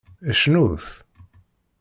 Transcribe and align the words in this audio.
Cnut! 0.39 0.83